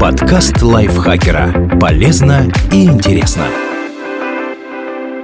[0.00, 1.78] Подкаст лайфхакера.
[1.80, 3.46] Полезно и интересно.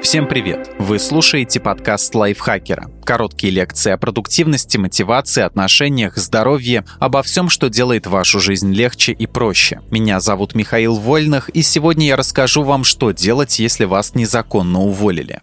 [0.03, 0.71] Всем привет!
[0.79, 2.91] Вы слушаете подкаст лайфхакера.
[3.05, 9.27] Короткие лекции о продуктивности, мотивации, отношениях, здоровье, обо всем, что делает вашу жизнь легче и
[9.27, 9.81] проще.
[9.91, 15.41] Меня зовут Михаил Вольных, и сегодня я расскажу вам, что делать, если вас незаконно уволили.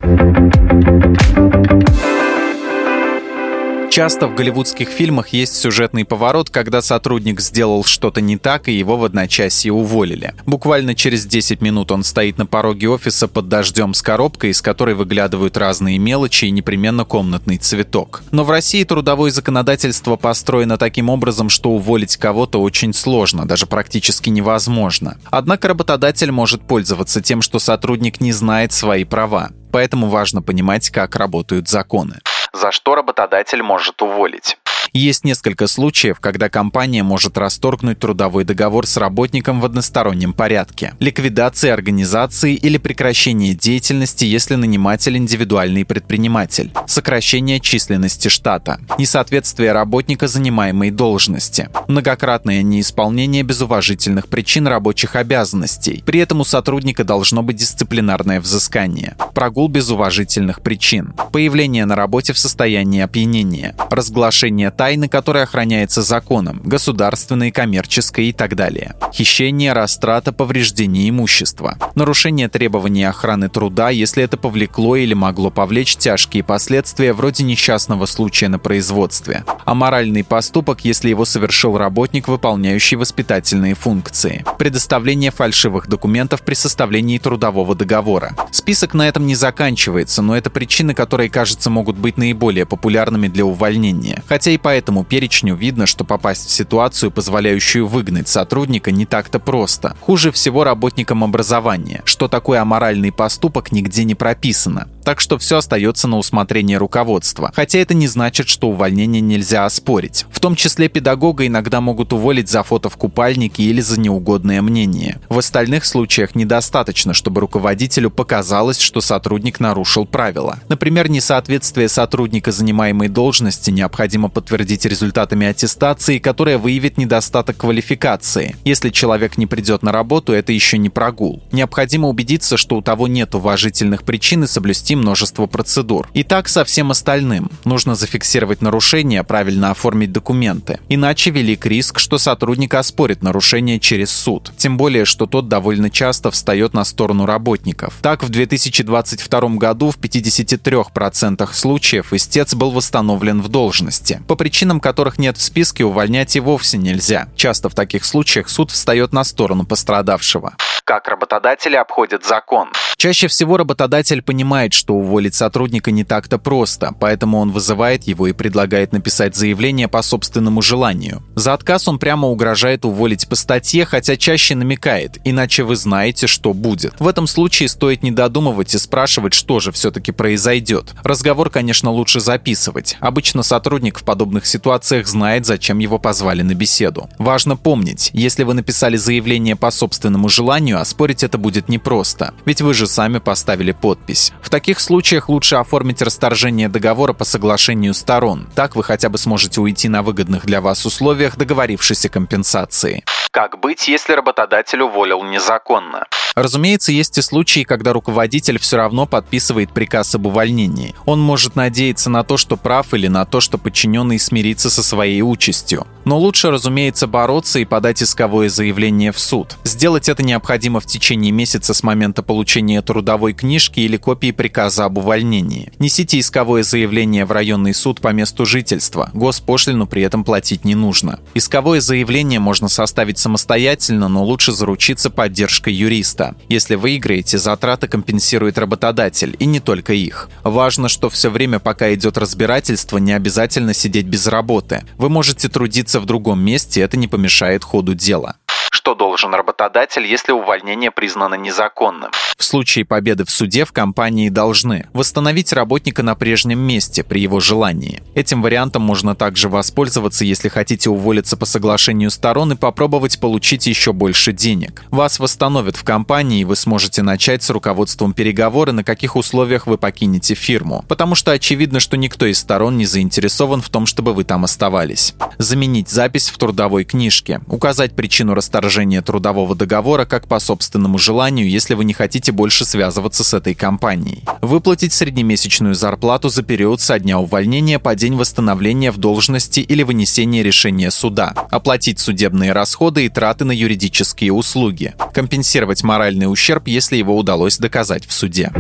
[3.98, 8.95] Часто в голливудских фильмах есть сюжетный поворот, когда сотрудник сделал что-то не так, и его
[8.95, 10.35] в одночасье уволили.
[10.45, 14.94] Буквально через 10 минут он стоит на пороге офиса под дождем с коробкой, из которой
[14.94, 18.22] выглядывают разные мелочи и непременно комнатный цветок.
[18.30, 24.30] Но в России трудовое законодательство построено таким образом, что уволить кого-то очень сложно, даже практически
[24.30, 25.17] невозможно.
[25.31, 29.50] Однако работодатель может пользоваться тем, что сотрудник не знает свои права.
[29.72, 32.17] Поэтому важно понимать, как работают законы
[32.57, 34.57] за что работодатель может уволить.
[34.98, 40.96] Есть несколько случаев, когда компания может расторгнуть трудовой договор с работником в одностороннем порядке.
[41.00, 46.72] Ликвидация организации или прекращение деятельности, если наниматель индивидуальный предприниматель.
[46.88, 48.80] Сокращение численности штата.
[48.98, 51.70] Несоответствие работника занимаемой должности.
[51.88, 56.02] Многократное неисполнение без уважительных причин рабочих обязанностей.
[56.08, 59.16] При этом у сотрудника должно быть дисциплинарное взыскание.
[59.36, 61.14] Прогул без уважительных причин.
[61.32, 63.76] Появление на работе в состоянии опьянения.
[63.92, 68.95] Разглашение тайны, которая охраняется законом, государственной, коммерческой и так далее.
[69.13, 71.77] Хищение, растрата, повреждение имущества.
[71.95, 78.47] Нарушение требований охраны труда, если это повлекло или могло повлечь тяжкие последствия вроде несчастного случая
[78.47, 79.43] на производстве.
[79.65, 84.45] Аморальный поступок, если его совершил работник, выполняющий воспитательные функции.
[84.58, 88.35] Предоставление фальшивых документов при составлении трудового договора.
[88.52, 93.45] Список на этом не заканчивается, но это причины, которые, кажется, могут быть наиболее популярными для
[93.45, 94.23] увольнения.
[94.27, 99.40] Хотя и по этому перечню видно, что попасть в ситуацию, позволяющую выгнать сотрудника, не так-то
[99.40, 99.96] просто.
[100.02, 102.02] Хуже всего работникам образования.
[102.04, 104.90] Что такое аморальный поступок, нигде не прописано.
[105.08, 107.54] Так что все остается на усмотрение руководства.
[107.55, 110.26] Хотя это не значит, что увольнение нельзя оспорить.
[110.30, 115.21] В том числе педагога иногда могут уволить за фото в купальнике или за неугодное мнение.
[115.30, 120.59] В остальных случаях недостаточно, чтобы руководителю показалось, что сотрудник нарушил правила.
[120.67, 128.57] Например, несоответствие сотрудника занимаемой должности необходимо подтвердить результатами аттестации, которая выявит недостаток квалификации.
[128.65, 131.42] Если человек не придет на работу, это еще не прогул.
[131.53, 136.09] Необходимо убедиться, что у того нет уважительных причин и соблюсти множество процедур.
[136.13, 137.50] И так со всем остальным.
[137.63, 140.80] Нужно зафиксировать нарушение, правильно оформить документы.
[140.89, 144.51] Иначе велик риск, что сотрудник оспорит нарушение через суд.
[144.57, 147.95] Тем более, что тот довольно часто встает на сторону работников.
[148.01, 154.21] Так, в 2022 году в 53% случаев истец был восстановлен в должности.
[154.27, 157.29] По причинам которых нет в списке, увольнять и вовсе нельзя.
[157.35, 160.53] Часто в таких случаях суд встает на сторону пострадавшего
[160.88, 162.69] как работодатели обходят закон.
[162.97, 168.33] Чаще всего работодатель понимает, что уволить сотрудника не так-то просто, поэтому он вызывает его и
[168.33, 171.24] предлагает написать заявление по собственному желанию.
[171.38, 176.51] За отказ он прямо угрожает уволить по статье, хотя чаще намекает, иначе вы знаете, что
[176.51, 176.95] будет.
[176.98, 180.95] В этом случае стоит не додумывать и спрашивать, что же все-таки произойдет.
[181.03, 182.97] Разговор, конечно, лучше записывать.
[183.01, 187.07] Обычно сотрудник в подобных ситуациях знает, зачем его позвали на беседу.
[187.19, 192.62] Важно помнить, если вы написали заявление по собственному желанию, а спорить это будет непросто, ведь
[192.62, 194.33] вы же сами поставили подпись.
[194.42, 198.50] В таких случаях лучше оформить расторжение договора по соглашению сторон.
[198.56, 203.04] Так вы хотя бы сможете уйти на выгодных для вас условиях, договорившись о компенсации.
[203.31, 206.07] Как быть, если работодатель уволил незаконно?
[206.38, 210.94] Разумеется, есть и случаи, когда руководитель все равно подписывает приказ об увольнении.
[211.07, 215.24] Он может надеяться на то, что прав или на то, что подчиненный смирится со своей
[215.24, 215.88] участью.
[216.06, 219.57] Но лучше, разумеется, бороться и подать исковое заявление в суд.
[219.63, 225.00] Сделать это необходимо в течение месяца с момента получения трудовой книжки или копии приказа об
[225.00, 225.74] увольнении.
[225.80, 229.09] Несите исковое заявление в районный суд по месту жительства.
[229.13, 231.19] Госпошлину при этом платить не нужно.
[231.33, 236.26] Исковое заявление можно составить самостоятельно, но лучше заручиться поддержкой юриста.
[236.50, 240.29] Если выиграете, затраты компенсирует работодатель, и не только их.
[240.44, 244.83] Важно, что все время, пока идет разбирательство, не обязательно сидеть без работы.
[244.97, 248.35] Вы можете трудиться в другом месте, это не помешает ходу дела.
[248.71, 252.11] Что должен работодатель, если увольнение признано незаконным?
[252.37, 257.39] В случае победы в суде в компании должны восстановить работника на прежнем месте при его
[257.39, 258.03] желании.
[258.15, 263.93] Этим вариантом можно также воспользоваться, если хотите уволиться по соглашению сторон и попробовать получить еще
[263.93, 264.83] больше денег.
[264.91, 269.77] Вас восстановят в компании, и вы сможете начать с руководством переговоры, на каких условиях вы
[269.77, 270.85] покинете фирму.
[270.87, 275.15] Потому что очевидно, что никто из сторон не заинтересован в том, чтобы вы там оставались.
[275.37, 277.41] Заменить запись в трудовой книжке.
[277.47, 283.24] Указать причину расторжения трудового договора как по собственному желанию, если вы не хотите больше связываться
[283.24, 284.24] с этой компанией.
[284.42, 290.44] Выплатить среднемесячную зарплату за период со дня увольнения по день восстановления в должности или вынесения
[290.44, 291.33] решения суда.
[291.51, 294.94] Оплатить судебные расходы и траты на юридические услуги.
[295.13, 298.51] Компенсировать моральный ущерб, если его удалось доказать в суде.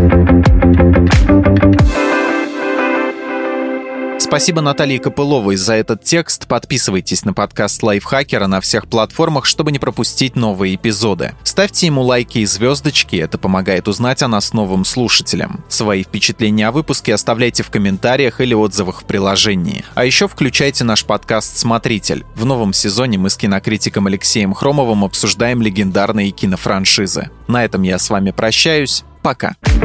[4.27, 6.47] Спасибо Наталье Копыловой за этот текст.
[6.47, 11.33] Подписывайтесь на подкаст Лайфхакера на всех платформах, чтобы не пропустить новые эпизоды.
[11.43, 15.63] Ставьте ему лайки и звездочки, это помогает узнать о нас новым слушателям.
[15.69, 19.85] Свои впечатления о выпуске оставляйте в комментариях или отзывах в приложении.
[19.95, 22.25] А еще включайте наш подкаст «Смотритель».
[22.35, 27.29] В новом сезоне мы с кинокритиком Алексеем Хромовым обсуждаем легендарные кинофраншизы.
[27.47, 29.05] На этом я с вами прощаюсь.
[29.23, 29.55] Пока.